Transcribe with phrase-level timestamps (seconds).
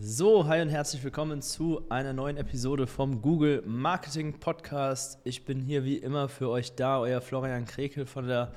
[0.00, 5.18] So, hi und herzlich willkommen zu einer neuen Episode vom Google Marketing Podcast.
[5.24, 8.52] Ich bin hier wie immer für euch da, euer Florian Krekel von der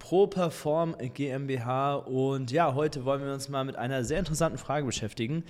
[0.00, 1.94] ProPerform GmbH.
[1.94, 5.44] Und ja, heute wollen wir uns mal mit einer sehr interessanten Frage beschäftigen,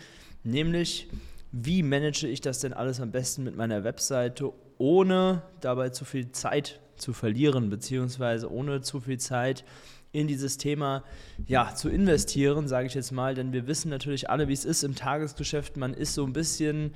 [0.44, 1.08] nämlich
[1.50, 6.30] wie manage ich das denn alles am besten mit meiner Webseite, ohne dabei zu viel
[6.32, 9.64] Zeit zu verlieren, beziehungsweise ohne zu viel Zeit
[10.12, 11.02] in dieses Thema
[11.46, 14.84] ja, zu investieren, sage ich jetzt mal, denn wir wissen natürlich alle, wie es ist
[14.84, 15.76] im Tagesgeschäft.
[15.76, 16.92] Man ist so ein bisschen,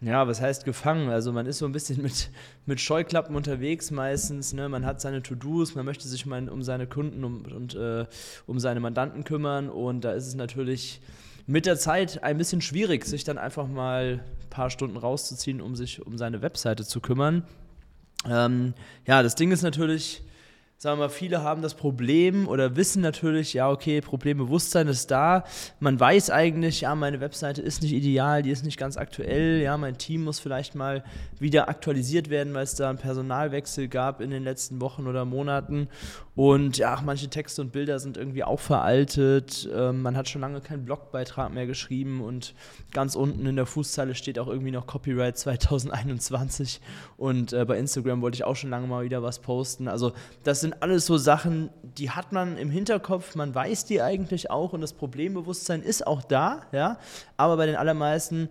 [0.00, 1.08] ja, was heißt gefangen?
[1.08, 2.30] Also man ist so ein bisschen mit,
[2.66, 4.52] mit Scheuklappen unterwegs meistens.
[4.52, 4.68] Ne?
[4.68, 8.06] Man hat seine To-Dos, man möchte sich mal um seine Kunden und, und äh,
[8.46, 11.00] um seine Mandanten kümmern und da ist es natürlich
[11.46, 15.74] mit der Zeit ein bisschen schwierig, sich dann einfach mal ein paar Stunden rauszuziehen, um
[15.74, 17.44] sich um seine Webseite zu kümmern.
[18.28, 18.74] Ähm,
[19.06, 20.22] ja, das Ding ist natürlich,
[20.80, 25.42] sagen wir mal, viele haben das Problem oder wissen natürlich, ja, okay, Problembewusstsein ist da.
[25.80, 29.76] Man weiß eigentlich, ja, meine Webseite ist nicht ideal, die ist nicht ganz aktuell, ja,
[29.76, 31.02] mein Team muss vielleicht mal
[31.40, 35.88] wieder aktualisiert werden, weil es da einen Personalwechsel gab in den letzten Wochen oder Monaten.
[36.38, 39.68] Und ja, manche Texte und Bilder sind irgendwie auch veraltet.
[39.74, 42.54] Ähm, man hat schon lange keinen Blogbeitrag mehr geschrieben und
[42.92, 46.80] ganz unten in der Fußzeile steht auch irgendwie noch Copyright 2021.
[47.16, 49.88] Und äh, bei Instagram wollte ich auch schon lange mal wieder was posten.
[49.88, 50.12] Also,
[50.44, 54.50] das sind sind alles so Sachen, die hat man im Hinterkopf, man weiß die eigentlich
[54.50, 56.98] auch und das Problembewusstsein ist auch da, ja,
[57.36, 58.48] aber bei den allermeisten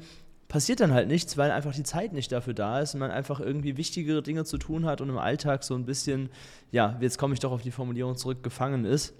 [0.48, 3.40] passiert dann halt nichts, weil einfach die Zeit nicht dafür da ist und man einfach
[3.40, 6.30] irgendwie wichtigere Dinge zu tun hat und im Alltag so ein bisschen,
[6.72, 9.14] ja, jetzt komme ich doch auf die Formulierung zurück, gefangen ist.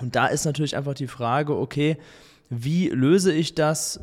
[0.00, 1.96] Und da ist natürlich einfach die Frage, okay,
[2.48, 4.00] wie löse ich das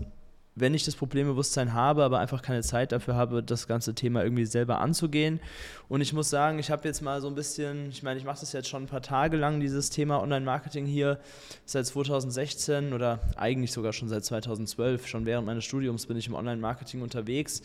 [0.56, 4.46] wenn ich das Problembewusstsein habe, aber einfach keine Zeit dafür habe, das ganze Thema irgendwie
[4.46, 5.40] selber anzugehen.
[5.88, 8.40] Und ich muss sagen, ich habe jetzt mal so ein bisschen, ich meine, ich mache
[8.40, 11.20] das jetzt schon ein paar Tage lang, dieses Thema Online-Marketing hier,
[11.66, 16.34] seit 2016 oder eigentlich sogar schon seit 2012, schon während meines Studiums bin ich im
[16.34, 17.62] Online-Marketing unterwegs.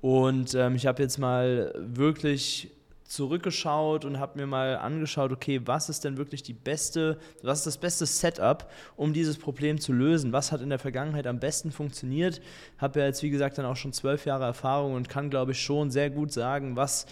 [0.00, 2.70] Und ähm, ich habe jetzt mal wirklich
[3.12, 7.66] zurückgeschaut und habe mir mal angeschaut, okay, was ist denn wirklich die beste, was ist
[7.66, 10.32] das beste Setup, um dieses Problem zu lösen?
[10.32, 12.40] Was hat in der Vergangenheit am besten funktioniert?
[12.78, 15.60] Habe ja jetzt, wie gesagt, dann auch schon zwölf Jahre Erfahrung und kann, glaube ich,
[15.60, 17.06] schon sehr gut sagen, was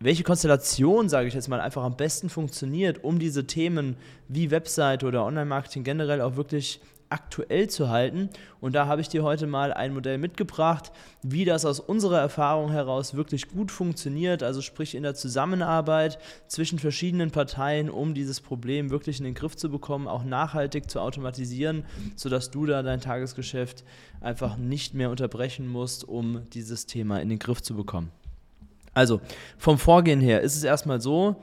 [0.00, 3.96] welche Konstellation, sage ich jetzt mal, einfach am besten funktioniert, um diese Themen
[4.26, 6.80] wie Website oder Online-Marketing generell auch wirklich
[7.12, 8.30] aktuell zu halten.
[8.60, 10.90] Und da habe ich dir heute mal ein Modell mitgebracht,
[11.22, 16.18] wie das aus unserer Erfahrung heraus wirklich gut funktioniert, also sprich in der Zusammenarbeit
[16.48, 21.00] zwischen verschiedenen Parteien, um dieses Problem wirklich in den Griff zu bekommen, auch nachhaltig zu
[21.00, 21.84] automatisieren,
[22.16, 23.84] sodass du da dein Tagesgeschäft
[24.20, 28.10] einfach nicht mehr unterbrechen musst, um dieses Thema in den Griff zu bekommen.
[28.94, 29.20] Also
[29.58, 31.36] vom Vorgehen her ist es erstmal so,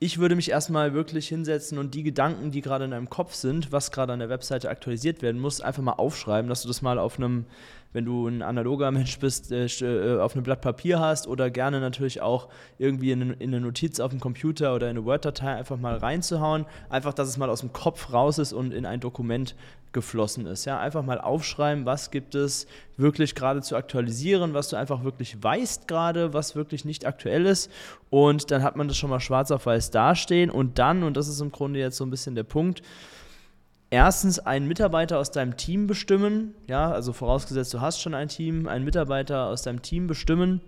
[0.00, 3.72] ich würde mich erstmal wirklich hinsetzen und die Gedanken, die gerade in deinem Kopf sind,
[3.72, 6.98] was gerade an der Webseite aktualisiert werden muss, einfach mal aufschreiben, dass du das mal
[6.98, 7.46] auf einem,
[7.92, 11.80] wenn du ein analoger Mensch bist, äh, äh, auf einem Blatt Papier hast oder gerne
[11.80, 15.78] natürlich auch irgendwie in, in eine Notiz auf dem Computer oder in eine Word-Datei einfach
[15.78, 16.66] mal reinzuhauen.
[16.90, 19.54] Einfach, dass es mal aus dem Kopf raus ist und in ein Dokument
[19.92, 20.64] geflossen ist.
[20.64, 22.66] Ja, einfach mal aufschreiben, was gibt es
[22.96, 27.70] wirklich gerade zu aktualisieren, was du einfach wirklich weißt gerade, was wirklich nicht aktuell ist.
[28.10, 30.50] Und dann hat man das schon mal schwarz auf weiß dastehen.
[30.50, 32.82] Und dann, und das ist im Grunde jetzt so ein bisschen der Punkt,
[33.90, 36.54] erstens einen Mitarbeiter aus deinem Team bestimmen.
[36.66, 40.60] Ja, also vorausgesetzt, du hast schon ein Team, einen Mitarbeiter aus deinem Team bestimmen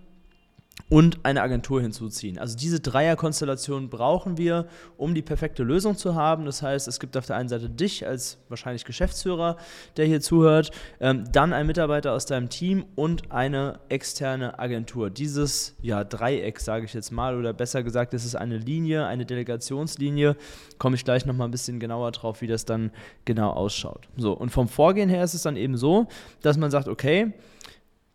[0.89, 2.37] und eine Agentur hinzuziehen.
[2.37, 6.45] Also diese Dreierkonstellation brauchen wir, um die perfekte Lösung zu haben.
[6.45, 9.57] Das heißt, es gibt auf der einen Seite dich als wahrscheinlich Geschäftsführer,
[9.97, 15.09] der hier zuhört, ähm, dann ein Mitarbeiter aus deinem Team und eine externe Agentur.
[15.09, 19.25] Dieses ja, Dreieck, sage ich jetzt mal, oder besser gesagt, es ist eine Linie, eine
[19.25, 20.35] Delegationslinie.
[20.77, 22.91] Komme ich gleich nochmal ein bisschen genauer drauf, wie das dann
[23.25, 24.07] genau ausschaut.
[24.17, 26.07] So, und vom Vorgehen her ist es dann eben so,
[26.41, 27.33] dass man sagt, okay,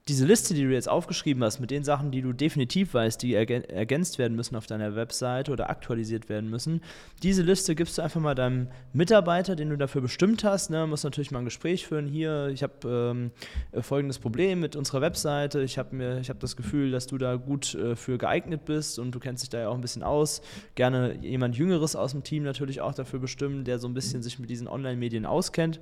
[0.08, 3.34] diese Liste, die du jetzt aufgeschrieben hast, mit den Sachen, die du definitiv weißt, die
[3.34, 6.80] ergänzt werden müssen auf deiner Webseite oder aktualisiert werden müssen,
[7.24, 10.70] diese Liste gibst du einfach mal deinem Mitarbeiter, den du dafür bestimmt hast.
[10.70, 12.06] Ne, muss natürlich mal ein Gespräch führen.
[12.06, 13.32] Hier, ich habe
[13.72, 15.62] ähm, folgendes Problem mit unserer Webseite.
[15.62, 19.18] Ich habe hab das Gefühl, dass du da gut äh, für geeignet bist und du
[19.18, 20.40] kennst dich da ja auch ein bisschen aus.
[20.76, 24.38] Gerne jemand Jüngeres aus dem Team natürlich auch dafür bestimmen, der so ein bisschen sich
[24.38, 25.80] mit diesen Online-Medien auskennt.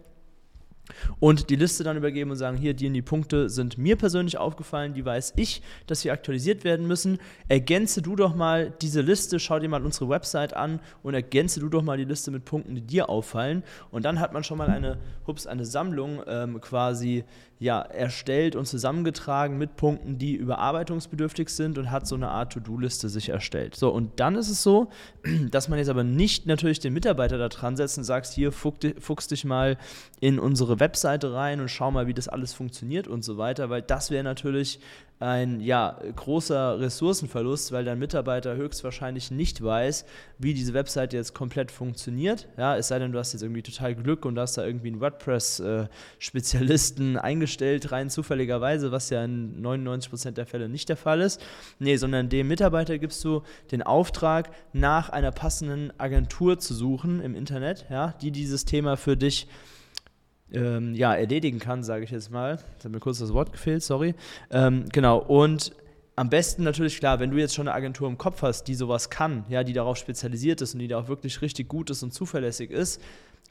[1.19, 4.39] Und die Liste dann übergeben und sagen, hier, die und die Punkte sind mir persönlich
[4.39, 7.19] aufgefallen, die weiß ich, dass sie aktualisiert werden müssen.
[7.49, 11.69] Ergänze du doch mal diese Liste, schau dir mal unsere Website an und ergänze du
[11.69, 13.63] doch mal die Liste mit Punkten, die dir auffallen.
[13.91, 17.25] Und dann hat man schon mal eine, hups, eine Sammlung ähm, quasi
[17.59, 23.09] ja, erstellt und zusammengetragen mit Punkten, die überarbeitungsbedürftig sind und hat so eine Art To-Do-Liste
[23.09, 23.77] sich erstellt.
[23.77, 24.91] So, und dann ist es so,
[25.51, 29.29] dass man jetzt aber nicht natürlich den Mitarbeiter da dran setzt und sagt, hier, fuchs
[29.29, 29.79] dich mal
[30.21, 30.39] in
[30.75, 34.11] unsere Webseite rein und schau mal, wie das alles funktioniert und so weiter, weil das
[34.11, 34.81] wäre natürlich
[35.21, 40.05] ein ja, großer Ressourcenverlust, weil dein Mitarbeiter höchstwahrscheinlich nicht weiß,
[40.39, 42.49] wie diese Webseite jetzt komplett funktioniert.
[42.59, 45.01] Ja, es sei denn, du hast jetzt irgendwie total Glück und hast da irgendwie einen
[45.01, 51.41] WordPress-Spezialisten eingestellt, rein zufälligerweise, was ja in 99% der Fälle nicht der Fall ist.
[51.79, 57.37] Nee, sondern dem Mitarbeiter gibst du den Auftrag, nach einer passenden Agentur zu suchen im
[57.37, 59.47] Internet, ja, die dieses Thema für dich
[60.55, 62.59] ähm, ja, erledigen kann, sage ich jetzt mal.
[62.73, 64.15] Jetzt hat mir kurz das Wort gefehlt, sorry.
[64.51, 65.73] Ähm, genau, und
[66.17, 69.11] am besten natürlich klar, wenn du jetzt schon eine Agentur im Kopf hast, die sowas
[69.11, 72.13] kann, ja, die darauf spezialisiert ist und die da auch wirklich richtig gut ist und
[72.13, 73.01] zuverlässig ist,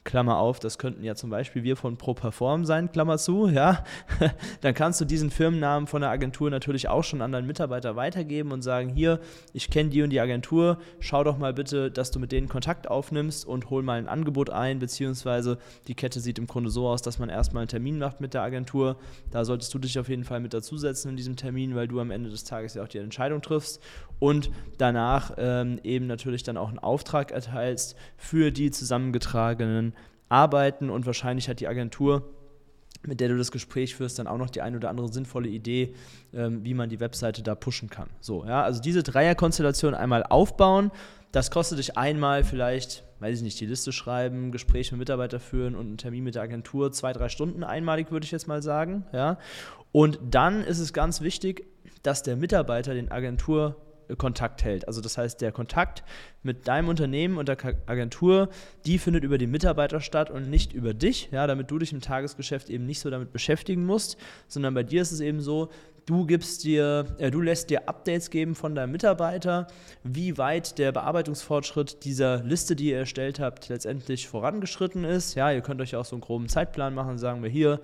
[0.03, 3.83] Klammer auf, das könnten ja zum Beispiel wir von ProPerform sein, Klammer zu, ja,
[4.61, 8.51] dann kannst du diesen Firmennamen von der Agentur natürlich auch schon an deinen Mitarbeiter weitergeben
[8.51, 9.19] und sagen, hier,
[9.53, 12.89] ich kenne die und die Agentur, schau doch mal bitte, dass du mit denen Kontakt
[12.89, 15.57] aufnimmst und hol mal ein Angebot ein, beziehungsweise
[15.87, 18.41] die Kette sieht im Grunde so aus, dass man erstmal einen Termin macht mit der
[18.41, 18.97] Agentur.
[19.31, 22.11] Da solltest du dich auf jeden Fall mit dazusetzen in diesem Termin, weil du am
[22.11, 23.81] Ende des Tages ja auch die Entscheidung triffst
[24.19, 29.92] und danach ähm, eben natürlich dann auch einen Auftrag erteilst für die zusammengetragenen
[30.33, 32.23] Arbeiten und wahrscheinlich hat die Agentur
[33.05, 35.93] mit der du das Gespräch führst, dann auch noch die ein oder andere sinnvolle Idee,
[36.33, 38.09] ähm, wie man die Webseite da pushen kann.
[38.21, 40.91] So, ja, also diese Dreierkonstellation einmal aufbauen,
[41.31, 45.75] das kostet dich einmal vielleicht, weiß ich nicht, die Liste schreiben, Gespräche mit Mitarbeitern führen
[45.75, 49.05] und einen Termin mit der Agentur, zwei, drei Stunden einmalig, würde ich jetzt mal sagen,
[49.11, 49.37] ja.
[49.91, 51.65] Und dann ist es ganz wichtig,
[52.03, 53.75] dass der Mitarbeiter den Agentur
[54.15, 54.87] Kontakt hält.
[54.87, 56.03] Also das heißt, der Kontakt
[56.41, 58.49] mit deinem Unternehmen und der Agentur,
[58.85, 62.01] die findet über die Mitarbeiter statt und nicht über dich, ja, damit du dich im
[62.01, 64.17] Tagesgeschäft eben nicht so damit beschäftigen musst,
[64.47, 65.69] sondern bei dir ist es eben so,
[66.05, 69.67] du gibst dir, äh, du lässt dir Updates geben von deinem Mitarbeiter,
[70.03, 75.35] wie weit der Bearbeitungsfortschritt dieser Liste, die ihr erstellt habt, letztendlich vorangeschritten ist.
[75.35, 77.79] Ja, ihr könnt euch auch so einen groben Zeitplan machen, sagen wir hier,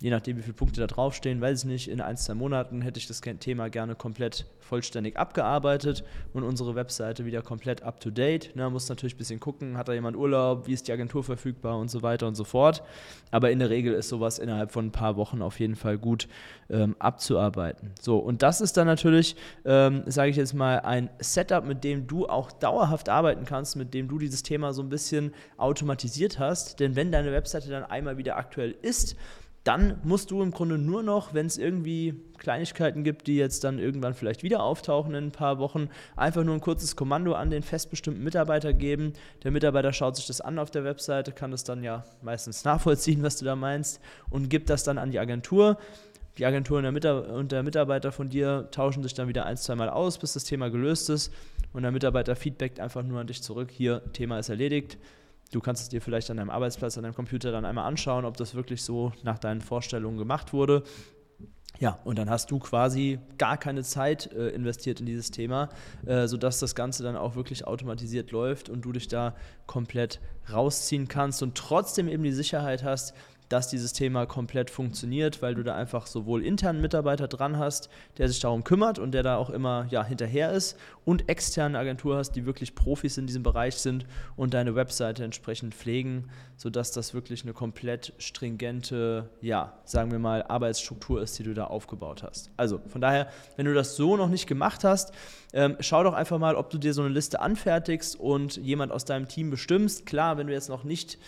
[0.00, 2.98] je nachdem, wie viele Punkte da draufstehen, weiß ich nicht, in ein, zwei Monaten hätte
[2.98, 8.54] ich das Thema gerne komplett vollständig abgearbeitet und unsere Webseite wieder komplett up to date.
[8.56, 11.78] Ne, muss natürlich ein bisschen gucken, hat da jemand Urlaub, wie ist die Agentur verfügbar
[11.78, 12.82] und so weiter und so fort.
[13.30, 16.28] Aber in der Regel ist sowas innerhalb von ein paar Wochen auf jeden Fall gut
[16.70, 17.92] ähm, abzuarbeiten.
[18.00, 19.36] So, und das ist dann natürlich,
[19.66, 23.92] ähm, sage ich jetzt mal, ein Setup, mit dem du auch dauerhaft arbeiten kannst, mit
[23.92, 26.80] dem du dieses Thema so ein bisschen automatisiert hast.
[26.80, 29.16] Denn wenn deine Webseite dann einmal wieder aktuell ist,
[29.64, 33.78] dann musst du im Grunde nur noch, wenn es irgendwie Kleinigkeiten gibt, die jetzt dann
[33.78, 37.62] irgendwann vielleicht wieder auftauchen in ein paar Wochen, einfach nur ein kurzes Kommando an den
[37.62, 39.12] festbestimmten Mitarbeiter geben.
[39.44, 43.22] Der Mitarbeiter schaut sich das an auf der Webseite, kann das dann ja meistens nachvollziehen,
[43.22, 45.76] was du da meinst, und gibt das dann an die Agentur.
[46.38, 49.58] Die Agentur und der, Mitar und der Mitarbeiter von dir tauschen sich dann wieder ein,
[49.58, 51.34] zwei Mal aus, bis das Thema gelöst ist.
[51.74, 54.96] Und der Mitarbeiter feedbackt einfach nur an dich zurück: hier, Thema ist erledigt
[55.52, 58.36] Du kannst es dir vielleicht an deinem Arbeitsplatz, an deinem Computer dann einmal anschauen, ob
[58.36, 60.84] das wirklich so nach deinen Vorstellungen gemacht wurde.
[61.78, 65.70] Ja, und dann hast du quasi gar keine Zeit äh, investiert in dieses Thema,
[66.04, 69.34] äh, sodass das Ganze dann auch wirklich automatisiert läuft und du dich da
[69.66, 70.20] komplett
[70.52, 73.14] rausziehen kannst und trotzdem eben die Sicherheit hast,
[73.50, 78.28] dass dieses Thema komplett funktioniert, weil du da einfach sowohl internen Mitarbeiter dran hast, der
[78.28, 82.32] sich darum kümmert und der da auch immer ja, hinterher ist und externe Agentur hast,
[82.32, 87.42] die wirklich Profis in diesem Bereich sind und deine Webseite entsprechend pflegen, sodass das wirklich
[87.42, 92.52] eine komplett stringente, ja, sagen wir mal, Arbeitsstruktur ist, die du da aufgebaut hast.
[92.56, 95.12] Also von daher, wenn du das so noch nicht gemacht hast,
[95.52, 99.04] ähm, schau doch einfach mal, ob du dir so eine Liste anfertigst und jemand aus
[99.04, 100.06] deinem Team bestimmst.
[100.06, 101.18] Klar, wenn du jetzt noch nicht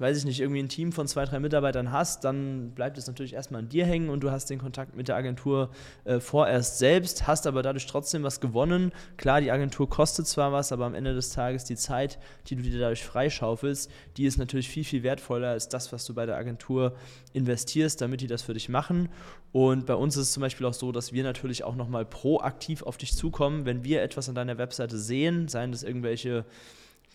[0.00, 3.34] weiß ich nicht, irgendwie ein Team von zwei, drei Mitarbeitern hast, dann bleibt es natürlich
[3.34, 5.70] erstmal an dir hängen und du hast den Kontakt mit der Agentur
[6.04, 8.92] äh, vorerst selbst, hast aber dadurch trotzdem was gewonnen.
[9.18, 12.62] Klar, die Agentur kostet zwar was, aber am Ende des Tages die Zeit, die du
[12.62, 16.36] dir dadurch freischaufelst, die ist natürlich viel, viel wertvoller als das, was du bei der
[16.36, 16.94] Agentur
[17.32, 19.10] investierst, damit die das für dich machen.
[19.52, 22.82] Und bei uns ist es zum Beispiel auch so, dass wir natürlich auch nochmal proaktiv
[22.82, 26.44] auf dich zukommen, wenn wir etwas an deiner Webseite sehen, seien das irgendwelche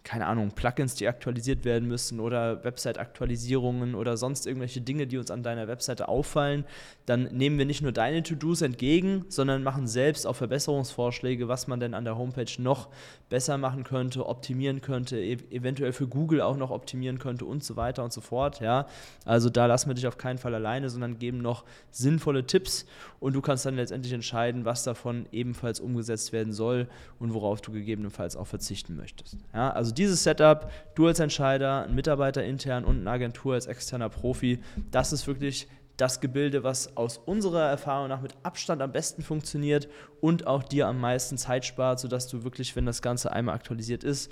[0.06, 5.32] keine Ahnung, Plugins, die aktualisiert werden müssen oder Website-Aktualisierungen oder sonst irgendwelche Dinge, die uns
[5.32, 6.64] an deiner Webseite auffallen,
[7.08, 11.80] dann nehmen wir nicht nur deine To-Dos entgegen, sondern machen selbst auch Verbesserungsvorschläge, was man
[11.80, 12.90] denn an der Homepage noch
[13.36, 17.75] besser machen könnte, optimieren könnte, e eventuell für Google auch noch optimieren könnte und so
[17.75, 18.62] weiter und so fort.
[18.62, 18.88] Ja?
[19.25, 22.86] Also da lassen wir dich auf keinen Fall alleine, sondern geben noch sinnvolle Tipps
[23.20, 26.88] und du kannst dann letztendlich entscheiden, was davon ebenfalls umgesetzt werden soll
[27.20, 29.36] und worauf du gegebenenfalls auch verzichten möchtest.
[29.54, 29.70] Ja?
[29.72, 34.60] Also dieses Setup, du als Entscheider, ein Mitarbeiter intern und eine Agentur als externer Profi,
[34.92, 39.88] das ist wirklich das Gebilde, was aus unserer Erfahrung nach mit Abstand am besten funktioniert
[40.22, 44.04] und auch dir am meisten Zeit spart, sodass du wirklich, wenn das Ganze einmal aktualisiert
[44.04, 44.32] ist,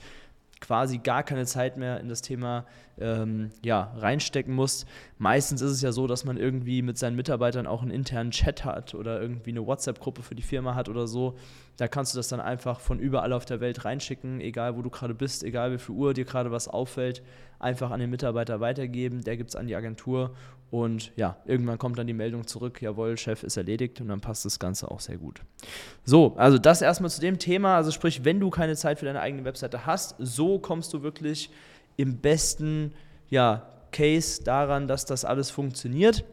[0.63, 2.65] quasi gar keine Zeit mehr in das Thema
[2.97, 4.87] ähm, ja, reinstecken musst.
[5.17, 8.63] Meistens ist es ja so, dass man irgendwie mit seinen Mitarbeitern auch einen internen Chat
[8.63, 11.37] hat oder irgendwie eine WhatsApp-Gruppe für die Firma hat oder so.
[11.77, 14.89] Da kannst du das dann einfach von überall auf der Welt reinschicken, egal wo du
[14.89, 17.23] gerade bist, egal wie viel Uhr dir gerade was auffällt,
[17.59, 20.35] einfach an den Mitarbeiter weitergeben, der gibt es an die Agentur
[20.73, 24.43] und ja, irgendwann kommt dann die Meldung zurück, jawohl, Chef ist erledigt und dann passt
[24.43, 25.41] das Ganze auch sehr gut.
[26.03, 27.75] So, also das erstmal zu dem Thema.
[27.75, 31.51] Also sprich, wenn du keine Zeit für deine eigene Webseite hast, so kommst du wirklich
[31.95, 32.93] im besten
[33.29, 36.25] ja, Case daran, dass das alles funktioniert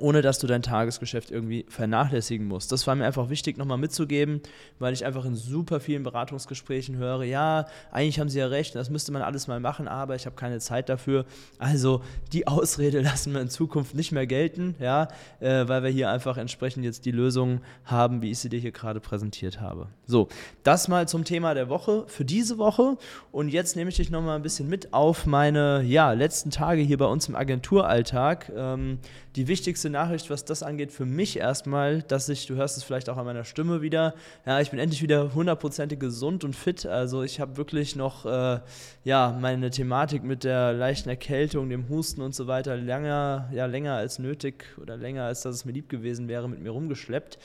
[0.00, 2.72] ohne dass du dein Tagesgeschäft irgendwie vernachlässigen musst.
[2.72, 4.40] Das war mir einfach wichtig nochmal mitzugeben,
[4.78, 8.90] weil ich einfach in super vielen Beratungsgesprächen höre, ja, eigentlich haben sie ja recht, das
[8.90, 11.24] müsste man alles mal machen, aber ich habe keine Zeit dafür.
[11.58, 12.02] Also
[12.32, 15.08] die Ausrede lassen wir in Zukunft nicht mehr gelten, ja,
[15.40, 18.72] äh, weil wir hier einfach entsprechend jetzt die Lösungen haben, wie ich sie dir hier
[18.72, 19.88] gerade präsentiert habe.
[20.06, 20.28] So,
[20.62, 22.96] das mal zum Thema der Woche für diese Woche
[23.32, 26.98] und jetzt nehme ich dich nochmal ein bisschen mit auf meine ja, letzten Tage hier
[26.98, 28.50] bei uns im Agenturalltag.
[28.54, 28.98] Ähm,
[29.36, 33.08] die wichtigste Nachricht, was das angeht, für mich erstmal, dass ich, du hörst es vielleicht
[33.08, 34.14] auch an meiner Stimme wieder,
[34.46, 36.86] ja, ich bin endlich wieder hundertprozentig gesund und fit.
[36.86, 38.60] Also ich habe wirklich noch, äh,
[39.04, 43.94] ja, meine Thematik mit der leichten Erkältung, dem Husten und so weiter länger, ja, länger
[43.94, 47.38] als nötig oder länger als dass es mir lieb gewesen wäre, mit mir rumgeschleppt.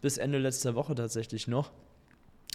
[0.00, 1.70] Bis Ende letzter Woche tatsächlich noch.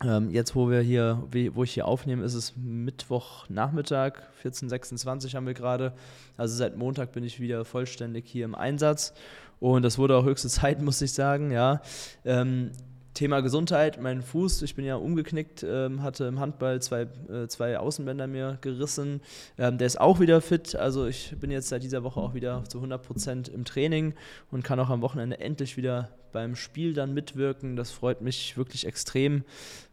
[0.04, 1.24] Ähm, jetzt, wo wir hier,
[1.54, 4.14] wo ich hier aufnehme, ist es Mittwochnachmittag,
[4.44, 5.94] 14.26 haben wir gerade.
[6.38, 9.14] Also seit Montag bin ich wieder vollständig hier im Einsatz.
[9.60, 11.82] Und das wurde auch höchste Zeit, muss ich sagen, ja.
[12.26, 12.72] Ähm,
[13.16, 17.80] Thema Gesundheit, mein Fuß, ich bin ja umgeknickt, ähm, hatte im Handball zwei, äh, zwei
[17.80, 19.22] Außenbänder mir gerissen.
[19.58, 22.64] Ähm, der ist auch wieder fit, also ich bin jetzt seit dieser Woche auch wieder
[22.66, 24.14] zu 100% im Training
[24.52, 27.76] und kann auch am Wochenende endlich wieder beim Spiel dann mitwirken.
[27.76, 29.44] Das freut mich wirklich extrem.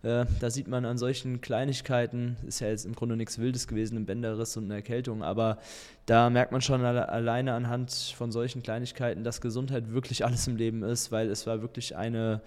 [0.02, 3.96] Äh, da sieht man an solchen Kleinigkeiten, ist ja jetzt im Grunde nichts Wildes gewesen,
[3.96, 5.58] ein Bänderriss und eine Erkältung, aber
[6.06, 10.56] da merkt man schon alle, alleine anhand von solchen Kleinigkeiten, dass Gesundheit wirklich alles im
[10.56, 12.42] Leben ist, weil es war wirklich eine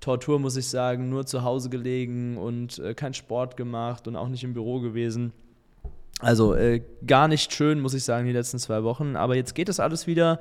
[0.00, 4.28] Tortur, muss ich sagen, nur zu Hause gelegen und äh, kein Sport gemacht und auch
[4.28, 5.32] nicht im Büro gewesen.
[6.22, 9.16] Also äh, gar nicht schön, muss ich sagen, die letzten zwei Wochen.
[9.16, 10.38] Aber jetzt geht es alles wieder.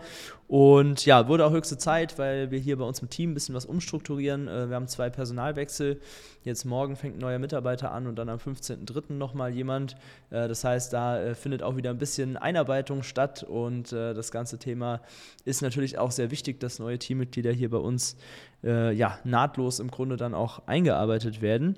[0.47, 3.55] Und ja, wurde auch höchste Zeit, weil wir hier bei uns im Team ein bisschen
[3.55, 4.47] was umstrukturieren.
[4.47, 5.99] Äh, wir haben zwei Personalwechsel.
[6.43, 9.13] Jetzt morgen fängt ein neuer Mitarbeiter an und dann am 15.03.
[9.13, 9.95] nochmal jemand.
[10.29, 13.41] Äh, das heißt, da äh, findet auch wieder ein bisschen Einarbeitung statt.
[13.41, 15.01] Und äh, das ganze Thema
[15.45, 18.17] ist natürlich auch sehr wichtig, dass neue Teammitglieder hier bei uns
[18.63, 21.75] äh, ja, nahtlos im Grunde dann auch eingearbeitet werden.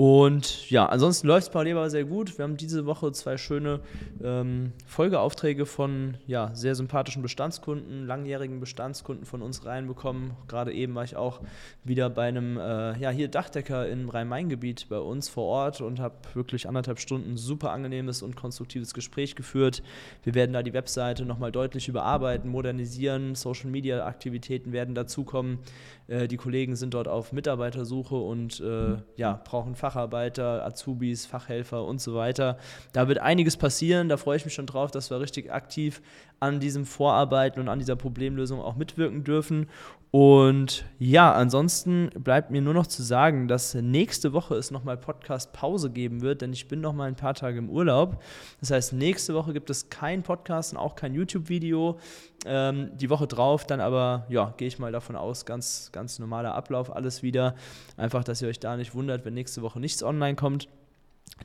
[0.00, 2.38] Und ja, ansonsten läuft es parallel aber sehr gut.
[2.38, 3.80] Wir haben diese Woche zwei schöne
[4.22, 10.34] ähm, Folgeaufträge von ja, sehr sympathischen Bestandskunden, langjährigen Bestandskunden von uns reinbekommen.
[10.46, 11.40] Gerade eben war ich auch
[11.82, 16.14] wieder bei einem äh, ja, hier Dachdecker im Rhein-Main-Gebiet bei uns vor Ort und habe
[16.32, 19.82] wirklich anderthalb Stunden super angenehmes und konstruktives Gespräch geführt.
[20.22, 25.58] Wir werden da die Webseite nochmal deutlich überarbeiten, modernisieren, Social-Media-Aktivitäten werden dazukommen.
[26.06, 31.84] Äh, die Kollegen sind dort auf Mitarbeitersuche und äh, ja, brauchen Fach Facharbeiter, Azubis, Fachhelfer
[31.84, 32.58] und so weiter.
[32.92, 36.02] Da wird einiges passieren, da freue ich mich schon drauf, dass wir richtig aktiv
[36.40, 39.66] an diesem Vorarbeiten und an dieser Problemlösung auch mitwirken dürfen.
[40.10, 45.90] Und ja, ansonsten bleibt mir nur noch zu sagen, dass nächste Woche es nochmal Podcast-Pause
[45.90, 48.22] geben wird, denn ich bin nochmal ein paar Tage im Urlaub.
[48.60, 51.98] Das heißt, nächste Woche gibt es keinen Podcast und auch kein YouTube-Video.
[52.46, 56.54] Ähm, die Woche drauf dann aber, ja, gehe ich mal davon aus, ganz, ganz normaler
[56.54, 57.54] Ablauf, alles wieder.
[57.98, 60.68] Einfach, dass ihr euch da nicht wundert, wenn nächste Woche nichts online kommt.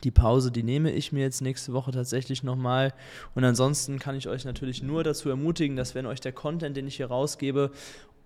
[0.03, 2.93] Die Pause, die nehme ich mir jetzt nächste Woche tatsächlich nochmal.
[3.35, 6.88] Und ansonsten kann ich euch natürlich nur dazu ermutigen, dass wenn euch der Content, den
[6.88, 7.71] ich hier rausgebe,